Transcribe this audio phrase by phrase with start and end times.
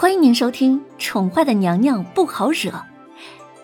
[0.00, 2.70] 欢迎您收听《宠坏的娘娘不好惹》，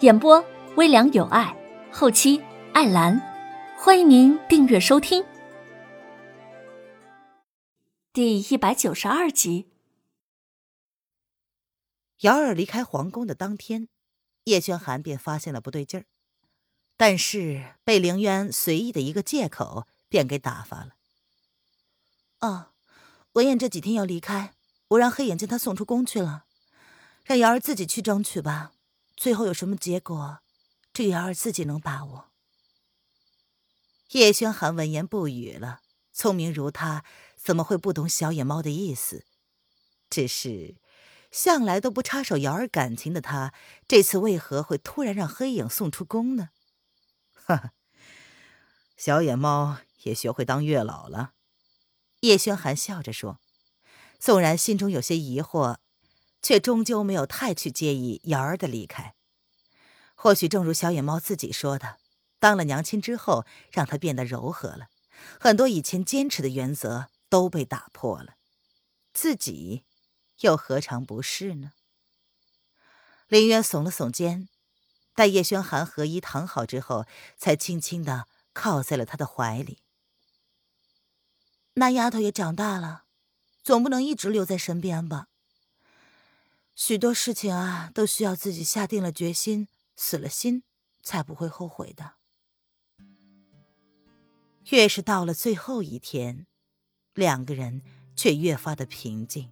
[0.00, 1.56] 演播微凉有爱，
[1.92, 2.42] 后期
[2.72, 3.22] 艾兰。
[3.78, 5.24] 欢迎您订阅收听。
[8.12, 9.68] 第一百九十二集。
[12.22, 13.86] 瑶儿离开皇宫的当天，
[14.46, 16.06] 叶轩寒便发现了不对劲儿，
[16.96, 20.96] 但是被凌渊随意的一个借口便给打发了。
[22.40, 22.72] 哦，
[23.34, 24.54] 文燕这几天要离开。
[24.88, 26.44] 我让黑眼将他送出宫去了，
[27.24, 28.72] 让瑶儿自己去争取吧。
[29.16, 30.40] 最后有什么结果，
[30.92, 32.30] 这瑶儿自己能把握。
[34.10, 35.80] 叶轩寒闻言不语了。
[36.12, 37.04] 聪明如他，
[37.36, 39.26] 怎么会不懂小野猫的意思？
[40.08, 40.76] 只是
[41.30, 43.52] 向来都不插手瑶儿感情的他，
[43.88, 46.50] 这次为何会突然让黑影送出宫呢？
[47.34, 47.72] 哈哈，
[48.96, 51.32] 小野猫也学会当月老了。
[52.20, 53.40] 叶轩寒笑着说。
[54.18, 55.76] 纵然心中有些疑惑，
[56.42, 59.14] 却终究没有太去介意瑶儿的离开。
[60.14, 61.98] 或许正如小野猫自己说的，
[62.38, 64.88] 当了娘亲之后，让她变得柔和了，
[65.40, 68.34] 很多以前坚持的原则都被打破了。
[69.12, 69.84] 自己
[70.40, 71.72] 又何尝不是呢？
[73.28, 74.48] 林渊耸了耸肩，
[75.14, 77.06] 待叶轩寒和衣躺好之后，
[77.36, 79.78] 才轻轻的靠在了他的怀里。
[81.74, 83.05] 那丫头也长大了。
[83.66, 85.26] 总不能一直留在身边吧。
[86.76, 90.62] 许多事情啊，都需要自己下定了决心、死了心，
[91.02, 92.12] 才不会后悔的。
[94.70, 96.46] 越是到了最后一天，
[97.12, 97.82] 两个人
[98.14, 99.50] 却越发的平静。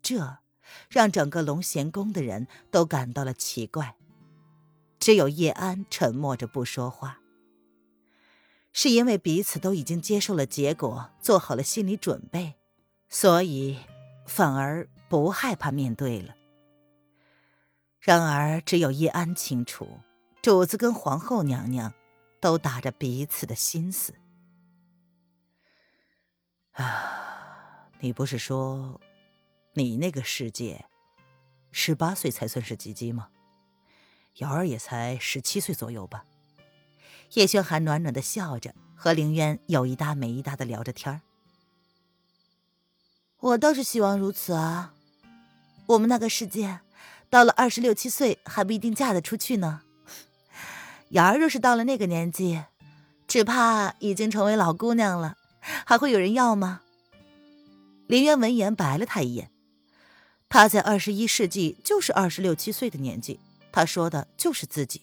[0.00, 0.38] 这
[0.88, 3.96] 让整个龙贤宫的人都感到了奇怪，
[5.00, 7.18] 只有叶安沉默着不说话。
[8.72, 12.54] 是因为彼此都已经接受了结果，做好了心理准备。
[13.08, 13.78] 所以，
[14.26, 16.34] 反而不害怕面对了。
[18.00, 20.00] 然而，只有叶安清楚，
[20.42, 21.94] 主子跟皇后娘娘
[22.40, 24.14] 都打着彼此的心思。
[26.72, 29.00] 啊，你不是说，
[29.74, 30.84] 你那个世界，
[31.70, 33.28] 十八岁才算是及笄吗？
[34.38, 36.26] 瑶儿也才十七岁左右吧？
[37.34, 41.22] 叶轩寒暖暖的笑着，和凌渊有一搭没一搭的聊着天儿。
[43.44, 44.94] 我倒是希望如此啊！
[45.84, 46.80] 我们那个世界，
[47.28, 49.82] 到了二十六七岁还不一定嫁得出去呢。
[51.10, 52.64] 瑶儿若是到了那个年纪，
[53.28, 56.80] 只怕已经成为老姑娘了，还会有人要吗？
[58.06, 59.50] 林渊闻言白了他一眼。
[60.48, 63.38] 他在二十一世纪就是二十六七岁的年纪，
[63.70, 65.02] 他说的就是自己。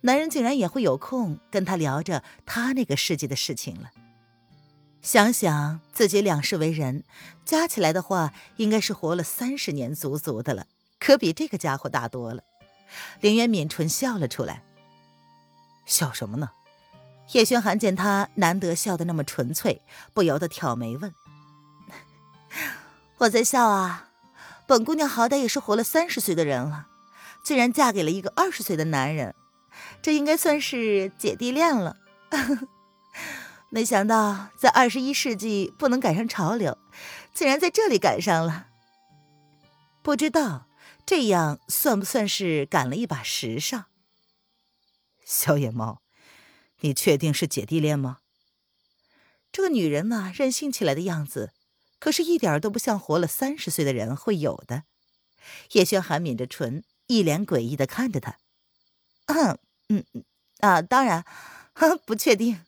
[0.00, 3.92] 男人竟然也会有空跟他聊着他那个世纪的事情了。
[5.02, 7.04] 想想自己两世为人，
[7.44, 10.66] 加起来的话，应该是活了三十年足足的了，
[10.98, 12.42] 可比这个家伙大多了。
[13.20, 14.62] 凌渊抿唇笑了出来。
[15.86, 16.50] 笑什么呢？
[17.32, 19.80] 叶轩寒见他难得笑得那么纯粹，
[20.12, 21.14] 不由得挑眉问
[23.18, 24.08] ：“我在笑啊，
[24.66, 26.88] 本姑娘好歹也是活了三十岁的人了，
[27.42, 29.34] 竟然嫁给了一个二十岁的男人，
[30.02, 31.96] 这应该算是姐弟恋了。”
[33.70, 36.76] 没想到在二十一世纪不能赶上潮流，
[37.32, 38.66] 竟然在这里赶上了。
[40.02, 40.66] 不知道
[41.06, 43.84] 这样算不算是赶了一把时尚？
[45.24, 46.02] 小野猫，
[46.80, 48.18] 你确定是姐弟恋吗？
[49.52, 51.52] 这个女人嘛，任性起来的样子，
[52.00, 54.84] 可是一点都不像活了三十岁的人会有的。
[55.72, 58.36] 叶轩寒抿着唇，一脸诡异的看着他。
[59.26, 60.24] 嗯嗯
[60.58, 61.24] 啊，当然，
[62.04, 62.64] 不确定。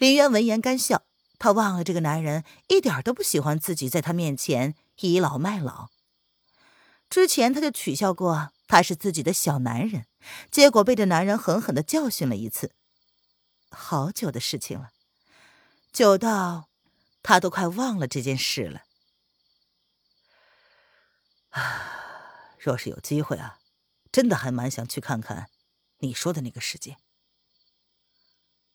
[0.00, 1.04] 林渊闻言干笑，
[1.38, 5.90] 他忘了这个男人一点都不喜欢自己在他面前倚老卖老。
[7.10, 10.06] 之前他就取笑过他是自己的小男人，
[10.50, 12.72] 结果被这男人狠狠的教训了一次。
[13.70, 14.88] 好久的事情了，
[15.92, 16.70] 久到
[17.22, 18.84] 他都快忘了这件事了。
[21.50, 23.58] 啊，若是有机会啊，
[24.10, 25.50] 真的还蛮想去看看
[25.98, 26.96] 你说的那个世界。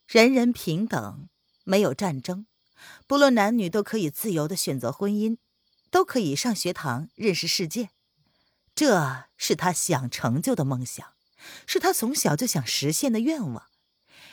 [0.07, 1.27] 人人平等，
[1.63, 2.45] 没有战争，
[3.07, 5.37] 不论男女都可以自由的选择婚姻，
[5.89, 7.89] 都可以上学堂认识世界，
[8.75, 11.13] 这是他想成就的梦想，
[11.65, 13.63] 是他从小就想实现的愿望，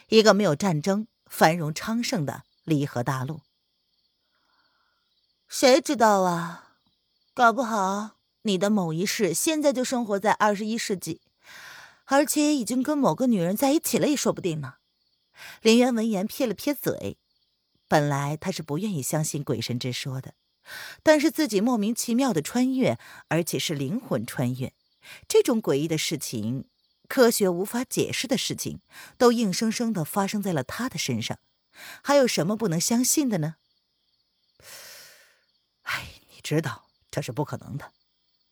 [0.09, 3.41] 一个没有战争、繁荣昌盛的离合大陆。
[5.49, 6.77] 谁知道啊？
[7.35, 11.23] 搞不好你的某一世现在就生活在二十一世纪，
[12.05, 14.75] 而且已经跟某个女人在一起了，也说不定呢。
[15.61, 17.17] 林渊闻言撇了撇嘴，
[17.89, 20.35] 本来他是不愿意相信鬼神之说的，
[21.03, 22.99] 但是自己莫名其妙的穿越，
[23.29, 24.73] 而且是灵魂穿越，
[25.27, 26.65] 这种诡异的事情，
[27.09, 28.81] 科学无法解释的事情，
[29.19, 31.39] 都硬生生的发生在了他的身上，
[32.03, 33.57] 还有什么不能相信的呢？
[35.83, 37.93] 哎，你知道这是不可能的，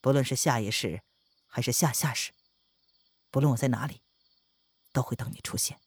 [0.00, 1.02] 不论是下一世，
[1.46, 2.32] 还是下下世，
[3.30, 4.00] 不论我在哪里，
[4.92, 5.78] 都会等你出现。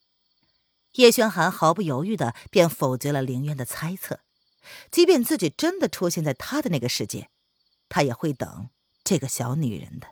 [0.93, 4.19] 叶轩寒毫不犹豫的便否决了凌渊的猜测。
[4.89, 7.29] 即便自己真的出现在他的那个世界，
[7.89, 8.69] 他也会等
[9.03, 10.07] 这个小女人的。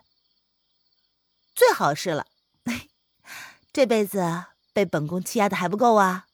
[1.54, 2.26] 最好是了，
[3.72, 6.26] 这辈子被本宫欺压的还不够啊！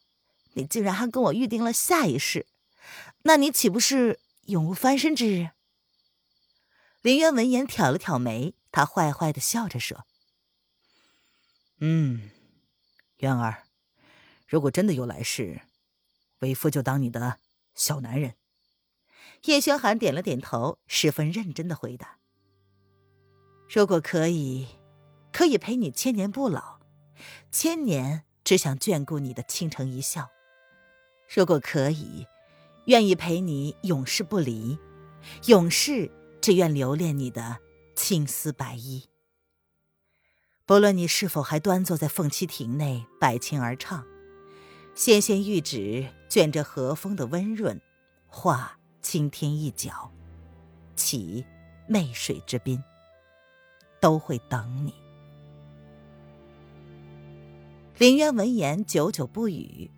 [0.53, 2.47] 你竟然还跟我预定了下一世，
[3.23, 5.51] 那你岂不是永无翻身之日？
[7.01, 10.05] 林渊闻言挑了挑眉，他坏坏的笑着说
[11.79, 12.31] ：“嗯，
[13.19, 13.63] 渊儿，
[14.49, 15.61] 如果真的有来世，
[16.39, 17.37] 为夫就当你的。”
[17.75, 18.35] 小男人，
[19.45, 22.17] 叶轩寒点了点头，十分认真的回答
[23.73, 24.67] ：“如果可以，
[25.31, 26.81] 可以陪你千年不老，
[27.51, 30.23] 千年只想眷顾你的倾城一笑；
[31.33, 32.27] 如果可以，
[32.87, 34.77] 愿意陪你永世不离，
[35.45, 36.11] 永世
[36.41, 37.59] 只愿留恋你的
[37.95, 39.07] 青丝白衣。
[40.65, 44.05] 不论你是否还端坐在凤栖亭内，摆琴而唱。”
[44.99, 47.79] 纤纤玉指卷着和风的温润，
[48.27, 50.11] 画青天一角，
[50.93, 51.45] 起
[51.87, 52.83] 媚水之滨，
[54.01, 54.93] 都会等你。
[57.97, 59.89] 林渊闻言久久不语，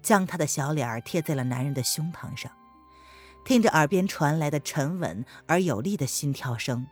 [0.00, 2.52] 将他的小脸儿贴在了男人的胸膛上，
[3.44, 6.86] 听着耳边传来的沉稳而有力的心跳声，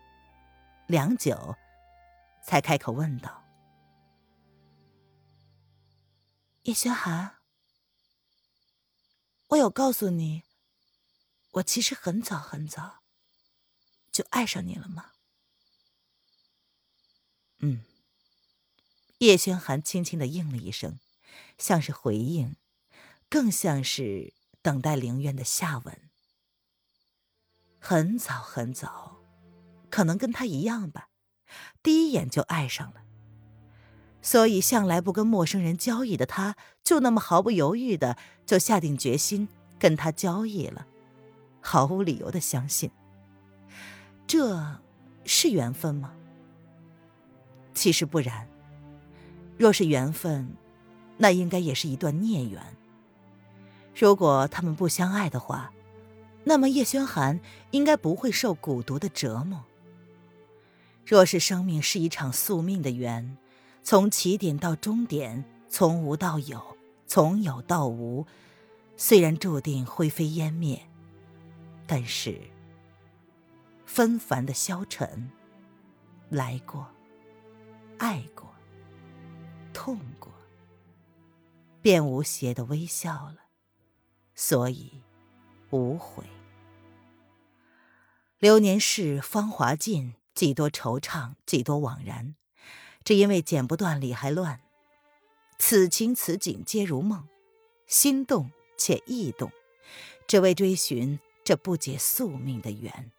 [0.89, 1.55] 良久，
[2.45, 3.45] 才开口问道
[6.67, 7.35] ：“叶轩寒。”
[9.53, 10.45] 我有告诉你，
[11.53, 13.03] 我其实很早很早
[14.11, 15.13] 就爱上你了吗？
[17.59, 17.85] 嗯。
[19.19, 20.99] 叶轩寒轻轻的应了一声，
[21.59, 22.57] 像是回应，
[23.29, 24.33] 更像是
[24.63, 26.11] 等待凌渊的下文。
[27.79, 29.23] 很早很早，
[29.91, 31.11] 可能跟他一样吧，
[31.83, 33.02] 第一眼就爱上了。
[34.25, 36.55] 所以，向来不跟陌生人交易的他，
[36.85, 38.17] 就那么毫不犹豫的
[38.47, 39.49] 就下定决心
[39.81, 40.87] 跟他交易了，
[41.61, 42.89] 毫无理由的相信。
[44.29, 44.79] 这
[45.25, 46.13] 是缘分吗？
[47.75, 48.49] 其实不然。
[49.59, 50.57] 若是缘分，
[51.19, 52.63] 那应该也是一段孽缘。
[53.95, 55.73] 如果他们不相爱的话，
[56.45, 57.41] 那么叶轩寒
[57.73, 59.65] 应该不会受蛊毒的折磨。
[61.05, 63.37] 若是生命是一场宿命的缘。
[63.83, 66.77] 从起点到终点，从无到有，
[67.07, 68.27] 从有到无，
[68.97, 70.81] 虽然注定灰飞烟灭，
[71.87, 72.41] 但是
[73.85, 75.31] 纷繁的消沉，
[76.31, 76.87] 来过，
[77.99, 78.49] 爱过，
[79.73, 80.33] 痛过，
[81.83, 83.39] 便无邪的微笑了，
[84.35, 85.03] 所以
[85.71, 86.25] 无悔。
[88.39, 92.37] 流年逝，芳华尽，几多惆怅，几多惘然。
[93.05, 94.61] 只因为剪不断，理还乱，
[95.59, 97.29] 此情此景皆如梦，
[97.87, 99.51] 心动且意动，
[100.27, 103.11] 只为追寻这不解宿命的缘。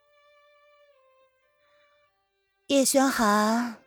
[2.68, 3.78] 叶轩寒，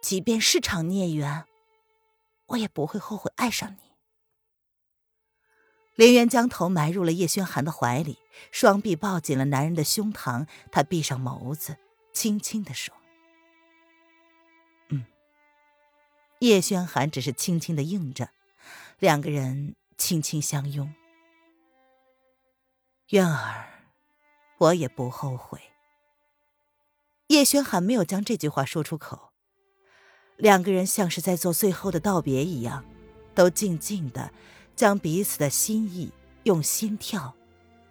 [0.00, 1.44] 即便是场孽缘，
[2.46, 3.90] 我也不会后悔爱上你。
[5.96, 8.18] 林渊将头埋入了叶轩寒的怀里，
[8.52, 11.76] 双臂抱紧了男人的胸膛，他闭上眸子，
[12.12, 12.94] 轻轻的说。
[16.40, 18.30] 叶轩寒只是轻轻的应着，
[18.98, 20.92] 两个人轻轻相拥。
[23.10, 23.84] 渊儿，
[24.56, 25.60] 我也不后悔。
[27.26, 29.32] 叶轩寒没有将这句话说出口，
[30.36, 32.84] 两个人像是在做最后的道别一样，
[33.34, 34.32] 都静静的
[34.74, 36.10] 将彼此的心意
[36.44, 37.34] 用心跳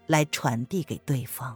[0.08, 1.56] 来传递给对方。